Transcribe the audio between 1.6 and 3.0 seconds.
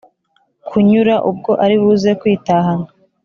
aribuze kwitahana.